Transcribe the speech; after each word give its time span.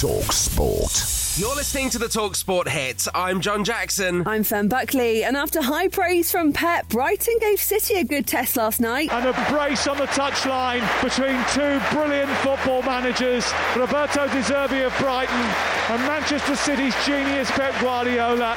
Talk 0.00 0.30
Sport. 0.30 1.38
You're 1.40 1.56
listening 1.56 1.90
to 1.90 1.98
the 1.98 2.08
Talk 2.08 2.36
Sport 2.36 2.68
hit. 2.68 3.08
I'm 3.16 3.40
John 3.40 3.64
Jackson. 3.64 4.24
I'm 4.28 4.44
Fem 4.44 4.68
Buckley, 4.68 5.24
and 5.24 5.36
after 5.36 5.60
high 5.60 5.88
praise 5.88 6.30
from 6.30 6.52
Pep, 6.52 6.88
Brighton 6.88 7.36
gave 7.40 7.58
City 7.58 7.96
a 7.96 8.04
good 8.04 8.24
test 8.24 8.56
last 8.56 8.78
night. 8.78 9.12
And 9.12 9.26
a 9.26 9.32
brace 9.50 9.88
on 9.88 9.96
the 9.96 10.06
touchline 10.06 10.86
between 11.02 11.34
two 11.50 11.80
brilliant 11.92 12.30
football 12.38 12.82
managers, 12.82 13.52
Roberto 13.74 14.28
De 14.28 14.40
Zerbi 14.40 14.86
of 14.86 14.96
Brighton 14.98 15.34
and 15.34 16.00
Manchester 16.06 16.54
City's 16.54 16.94
genius 17.04 17.50
Pep 17.50 17.74
Guardiola. 17.80 18.56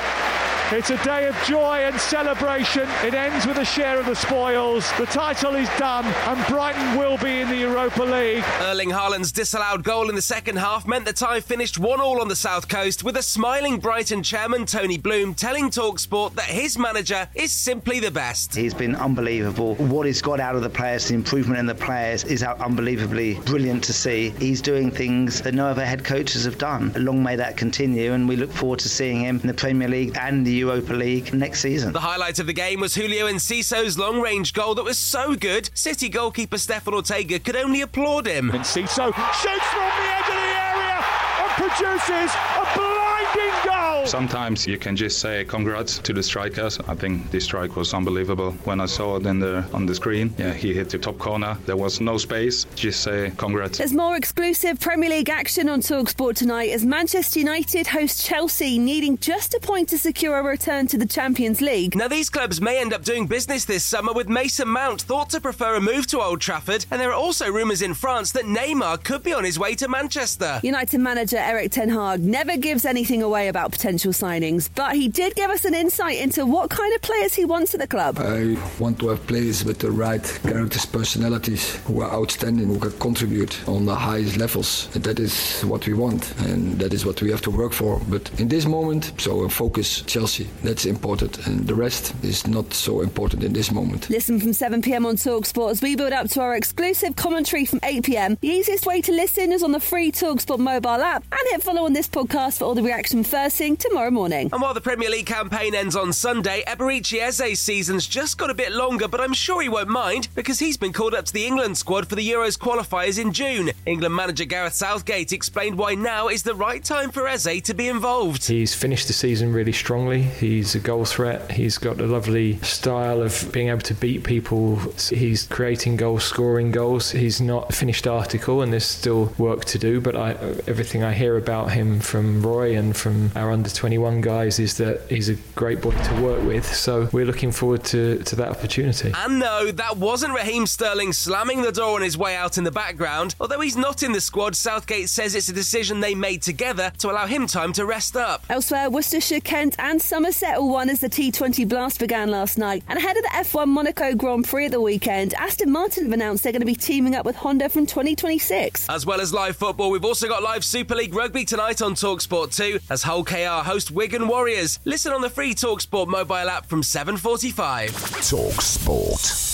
It's 0.74 0.90
a 0.90 1.04
day 1.04 1.28
of 1.28 1.36
joy 1.44 1.80
and 1.80 2.00
celebration. 2.00 2.88
It 3.04 3.14
ends 3.14 3.46
with 3.46 3.58
a 3.58 3.66
share 3.66 4.00
of 4.00 4.06
the 4.06 4.16
spoils. 4.16 4.90
The 4.98 5.06
title 5.06 5.56
is 5.56 5.68
done, 5.78 6.06
and 6.06 6.48
Brighton 6.48 6.98
will 6.98 7.18
be 7.18 7.42
in 7.42 7.50
the 7.50 7.58
Europa 7.58 8.04
League. 8.04 8.46
Erling 8.62 8.90
Haaland's 8.90 9.34
disallowed 9.34 9.84
goal 9.84 10.08
in 10.08 10.16
the 10.16 10.22
second 10.22 10.56
half 10.56 10.88
meant 10.88 11.04
the 11.04 11.12
tie 11.12 11.42
finished 11.42 11.78
1 11.78 12.00
all 12.00 12.22
on 12.22 12.30
the 12.30 12.38
South 12.38 12.70
Coast, 12.70 13.04
with 13.04 13.18
a 13.18 13.22
smiling 13.22 13.80
Brighton 13.80 14.24
chairman 14.24 14.66
Tony 14.66 14.98
Bloom 14.98 15.34
telling 15.34 15.70
Talksport 15.70 16.36
that 16.36 16.46
his 16.46 16.78
manager 16.78 17.28
is 17.36 17.52
simply 17.52 18.00
the 18.00 18.10
best. 18.10 18.56
He's 18.56 18.74
been 18.74 18.96
unbelievable. 18.96 19.76
What 19.76 20.06
he's 20.06 20.22
got 20.22 20.40
out 20.40 20.56
of 20.56 20.62
the 20.62 20.70
players, 20.70 21.10
the 21.10 21.16
improvement 21.16 21.60
in 21.60 21.66
the 21.66 21.76
players 21.76 22.24
is 22.24 22.44
unbelievably 22.44 23.42
brilliant 23.46 23.84
to 23.84 23.94
see. 23.94 24.30
He's 24.40 24.62
doing 24.62 24.90
things 24.90 25.42
that 25.42 25.54
no 25.54 25.68
other 25.68 25.86
head 25.86 26.06
coaches 26.06 26.46
have 26.46 26.58
done. 26.58 26.94
Long 26.96 27.22
may 27.22 27.36
that 27.36 27.58
continue, 27.58 28.14
and 28.14 28.26
we 28.26 28.38
look 28.38 28.54
forward 28.54 28.80
to 28.80 28.88
seeing 28.88 29.20
him 29.20 29.42
in 29.42 29.48
the 29.48 29.54
Premier 29.54 29.90
League 29.90 30.16
and 30.18 30.48
the 30.48 30.61
Europa 30.62 30.94
League 30.94 31.34
next 31.34 31.60
season. 31.62 31.92
The 31.92 32.00
highlight 32.00 32.40
of 32.40 32.46
the 32.48 32.54
game 32.54 32.80
was 32.80 32.94
Julio 32.96 33.28
Enciso's 33.28 33.98
long 33.98 34.22
range 34.22 34.54
goal 34.54 34.76
that 34.76 34.84
was 34.84 34.98
so 34.98 35.36
good, 35.36 35.70
City 35.74 36.08
goalkeeper 36.08 36.58
Stefan 36.58 36.94
Ortega 36.94 37.40
could 37.40 37.56
only 37.56 37.82
applaud 37.82 38.28
him. 38.28 38.52
Enciso 38.52 39.12
shoots 39.42 39.68
from 39.68 39.90
the 40.00 40.08
edge 40.18 40.30
of 40.30 40.36
the 40.36 40.54
area 40.70 41.04
and 41.42 41.52
produces 41.58 42.32
a 42.36 42.91
blinding 43.34 43.54
goal. 43.64 44.06
Sometimes 44.06 44.68
you 44.68 44.78
can 44.78 44.96
just 44.96 45.20
say 45.20 45.46
congrats 45.46 46.00
to 46.00 46.14
the 46.14 46.24
strikers. 46.24 46.80
I 46.88 46.96
think 46.96 47.30
this 47.32 47.46
strike 47.46 47.76
was 47.76 47.94
unbelievable. 47.94 48.52
When 48.64 48.82
I 48.82 48.86
saw 48.86 49.18
it 49.18 49.26
in 49.26 49.40
the, 49.40 49.66
on 49.74 49.86
the 49.86 49.96
screen, 49.96 50.34
yeah, 50.38 50.54
he 50.54 50.74
hit 50.74 50.90
the 50.90 50.98
top 50.98 51.18
corner. 51.18 51.58
There 51.66 51.78
was 51.78 52.02
no 52.02 52.18
space. 52.18 52.66
Just 52.76 53.02
say 53.02 53.32
congrats. 53.38 53.78
There's 53.78 53.94
more 53.94 54.16
exclusive 54.16 54.80
Premier 54.80 55.10
League 55.10 55.30
action 55.30 55.70
on 55.70 55.82
Talksport 55.82 56.36
tonight 56.36 56.72
as 56.72 56.86
Manchester 56.86 57.40
United 57.40 57.88
host 57.88 58.24
Chelsea, 58.24 58.80
needing 58.80 59.18
just 59.18 59.54
a 59.54 59.60
point 59.60 59.90
to 59.90 59.98
secure 59.98 60.40
a 60.40 60.44
return 60.44 60.88
to 60.88 60.98
the 60.98 61.06
Champions 61.06 61.62
League. 61.62 61.96
Now, 61.96 62.08
these 62.08 62.30
clubs 62.30 62.62
may 62.62 62.80
end 62.80 62.94
up 62.94 63.04
doing 63.04 63.28
business 63.28 63.66
this 63.66 63.84
summer 63.84 64.14
with 64.14 64.30
Mason 64.30 64.68
Mount 64.68 65.02
thought 65.04 65.30
to 65.32 65.42
prefer 65.42 65.76
a 65.76 65.82
move 65.82 66.08
to 66.08 66.22
Old 66.22 66.42
Trafford, 66.42 66.86
and 66.92 67.00
there 67.00 67.10
are 67.10 67.14
also 67.14 67.52
rumours 67.52 67.82
in 67.82 67.94
France 67.94 68.32
that 68.32 68.46
Neymar 68.46 69.04
could 69.04 69.24
be 69.24 69.34
on 69.34 69.44
his 69.44 69.60
way 69.60 69.76
to 69.76 69.88
Manchester. 69.88 70.60
United 70.64 71.00
manager 71.00 71.38
Erik 71.38 71.72
Ten 71.72 71.90
Hag 71.90 72.24
never 72.24 72.58
gives 72.58 72.86
anything 72.86 73.11
away 73.20 73.48
about 73.48 73.72
potential 73.72 74.14
signings, 74.14 74.70
but 74.76 74.96
he 74.96 75.08
did 75.08 75.34
give 75.34 75.50
us 75.50 75.66
an 75.66 75.74
insight 75.74 76.20
into 76.20 76.46
what 76.46 76.70
kind 76.70 76.94
of 76.94 77.02
players 77.02 77.34
he 77.34 77.46
wants 77.46 77.74
at 77.74 77.80
the 77.80 77.88
club. 77.88 78.20
I 78.20 78.58
want 78.80 79.00
to 79.00 79.08
have 79.10 79.26
players 79.26 79.66
with 79.66 79.80
the 79.80 79.90
right 79.90 80.24
characters, 80.44 80.86
personalities, 80.86 81.78
who 81.88 82.02
are 82.02 82.12
outstanding, 82.12 82.68
who 82.68 82.80
can 82.80 82.92
contribute 83.00 83.68
on 83.68 83.86
the 83.86 83.96
highest 83.96 84.38
levels. 84.38 84.88
That 84.94 85.20
is 85.20 85.62
what 85.64 85.86
we 85.88 85.94
want, 85.94 86.32
and 86.42 86.80
that 86.80 86.94
is 86.94 87.06
what 87.06 87.22
we 87.22 87.32
have 87.32 87.42
to 87.42 87.52
work 87.52 87.74
for. 87.74 88.00
But 88.08 88.32
in 88.40 88.48
this 88.48 88.66
moment, 88.66 89.12
so 89.18 89.50
focus 89.50 90.04
Chelsea. 90.04 90.48
That's 90.64 90.86
important, 90.86 91.46
and 91.48 91.68
the 91.68 91.76
rest 91.76 92.14
is 92.24 92.48
not 92.48 92.74
so 92.74 93.02
important 93.02 93.44
in 93.44 93.52
this 93.52 93.72
moment. 93.72 94.10
Listen 94.10 94.40
from 94.40 94.54
7 94.54 94.82
pm 94.82 95.06
on 95.06 95.18
Talksport 95.18 95.72
as 95.72 95.82
we 95.82 95.98
build 95.98 96.14
up 96.14 96.30
to 96.30 96.42
our 96.42 96.56
exclusive 96.56 97.18
commentary 97.18 97.66
from 97.66 97.82
8 97.84 98.06
pm. 98.06 98.38
The 98.40 98.48
easiest 98.48 98.86
way 98.86 99.02
to 99.02 99.12
listen 99.12 99.52
is 99.52 99.64
on 99.64 99.74
the 99.74 99.82
free 99.82 100.12
Talksport 100.12 100.60
mobile 100.60 100.90
app, 101.02 101.26
and 101.32 101.42
hit 101.50 101.62
follow 101.62 101.84
on 101.84 101.94
this 101.94 102.08
podcast 102.08 102.60
for 102.60 102.66
all 102.66 102.76
the 102.76 102.82
reaction 102.84 103.01
first 103.10 103.58
thing 103.58 103.76
tomorrow 103.76 104.12
morning. 104.12 104.50
And 104.54 104.62
while 104.62 104.74
the 104.74 104.82
Premier 104.82 105.10
League 105.10 105.26
campaign 105.26 105.74
ends 105.74 105.96
on 105.96 106.14
Sunday, 106.14 106.64
Eberechi 106.68 107.20
Eze's 107.20 107.60
season's 107.60 108.08
just 108.08 108.38
got 108.38 108.50
a 108.50 108.54
bit 108.54 108.72
longer, 108.72 109.08
but 109.08 109.20
I'm 109.20 109.34
sure 109.34 109.62
he 109.62 109.70
won't 109.70 109.90
mind 109.90 110.28
because 110.36 110.60
he's 110.60 110.78
been 110.78 110.94
called 110.94 111.16
up 111.16 111.26
to 111.26 111.34
the 111.34 111.46
England 111.46 111.78
squad 111.78 112.08
for 112.08 112.16
the 112.16 112.30
Euros 112.30 112.60
qualifiers 112.60 113.20
in 113.20 113.34
June. 113.34 113.72
England 113.86 114.16
manager 114.16 114.46
Gareth 114.46 114.76
Southgate 114.76 115.34
explained 115.34 115.78
why 115.78 115.96
now 115.96 116.28
is 116.28 116.44
the 116.44 116.54
right 116.54 116.84
time 116.84 117.10
for 117.10 117.28
Eze 117.28 117.62
to 117.64 117.74
be 117.74 117.88
involved. 117.88 118.46
He's 118.46 118.76
finished 118.76 119.08
the 119.08 119.14
season 119.14 119.52
really 119.52 119.72
strongly. 119.72 120.22
He's 120.22 120.76
a 120.76 120.80
goal 120.80 121.06
threat. 121.06 121.52
He's 121.52 121.80
got 121.80 122.00
a 122.00 122.06
lovely 122.06 122.60
style 122.60 123.22
of 123.22 123.52
being 123.52 123.70
able 123.70 123.82
to 123.82 123.96
beat 123.96 124.24
people. 124.24 124.78
He's 125.10 125.48
creating 125.48 125.98
goals, 125.98 126.24
scoring 126.24 126.72
goals. 126.72 127.12
He's 127.12 127.42
not 127.42 127.72
a 127.72 127.74
finished 127.74 128.06
article, 128.06 128.62
and 128.62 128.72
there's 128.72 128.86
still 128.86 129.34
work 129.38 129.66
to 129.66 129.80
do. 129.80 130.00
But 130.00 130.16
I, 130.16 130.32
everything 130.68 131.04
I 131.04 131.14
hear 131.14 131.38
about 131.38 131.72
him 131.72 132.00
from 132.00 132.42
Roy 132.42 132.76
and 132.82 132.98
from 132.98 133.32
our 133.36 133.52
under 133.52 133.70
21 133.70 134.22
guys 134.22 134.60
is 134.60 134.78
that 134.78 135.02
he's 135.08 135.30
a 135.30 135.36
great 135.56 135.82
boy 135.82 135.92
to 135.92 136.22
work 136.22 136.44
with. 136.44 136.66
So 136.66 137.08
we're 137.12 137.26
looking 137.26 137.52
forward 137.52 137.84
to, 137.86 138.18
to 138.24 138.36
that 138.38 138.50
opportunity. 138.50 139.14
And 139.16 139.40
no, 139.40 139.72
that 139.72 139.98
wasn't 139.98 140.34
Raheem 140.34 140.66
Sterling 140.66 141.14
slamming 141.14 141.62
the 141.62 141.72
door 141.72 141.96
on 141.96 142.02
his 142.02 142.18
way 142.18 142.36
out 142.36 142.58
in 142.58 142.64
the 142.64 142.72
background. 142.72 143.36
Although 143.40 143.62
he's 143.62 143.78
not 143.78 144.02
in 144.04 144.12
the 144.12 144.22
squad, 144.22 144.56
Southgate 144.56 145.10
says 145.10 145.36
it's 145.36 145.48
a 145.48 145.54
decision 145.54 146.00
they 146.00 146.16
made 146.16 146.42
together 146.42 146.92
to 146.98 147.12
allow 147.12 147.28
him 147.28 147.46
time 147.46 147.72
to 147.74 147.86
rest 147.86 148.18
up. 148.18 148.44
Elsewhere, 148.50 148.90
Worcestershire, 148.90 149.42
Kent, 149.42 149.76
and 149.78 150.02
Somerset 150.02 150.58
all 150.58 150.72
won 150.72 150.90
as 150.90 151.00
the 151.00 151.10
T20 151.10 151.68
Blast 151.70 152.00
began 152.00 152.32
last 152.32 152.58
night. 152.58 152.84
And 152.88 152.98
ahead 152.98 153.16
of 153.16 153.24
the 153.24 153.30
F1 153.30 153.68
Monaco 153.68 154.16
Grand 154.16 154.46
Prix 154.46 154.66
at 154.66 154.72
the 154.72 154.82
weekend, 154.82 155.36
Aston 155.36 155.72
Martin 155.72 156.06
have 156.06 156.14
announced 156.14 156.44
they're 156.44 156.52
going 156.52 156.62
to 156.62 156.66
be 156.66 156.76
teaming 156.76 157.16
up 157.16 157.26
with 157.26 157.36
Honda 157.36 157.70
from 157.70 157.86
2026. 157.86 158.90
As 158.90 159.06
well 159.06 159.22
as 159.22 159.34
live 159.34 159.56
football, 159.56 159.92
we've 159.92 160.06
also 160.06 160.28
got 160.28 160.42
live 160.42 160.66
Super 160.66 160.96
League 160.96 161.14
rugby 161.14 161.46
tonight 161.46 161.82
on 161.82 161.94
Talksport 161.94 162.56
2 162.56 162.71
as 162.90 163.04
Hull 163.04 163.24
KR 163.24 163.66
host 163.66 163.92
Wigan 163.92 164.28
Warriors. 164.28 164.80
Listen 164.86 165.14
on 165.14 165.22
the 165.22 165.30
free 165.30 165.54
Talksport 165.54 166.08
mobile 166.08 166.50
app 166.50 166.68
from 166.68 166.82
7:45. 166.82 168.30
Talk 168.30 168.62
Sport. 168.62 169.51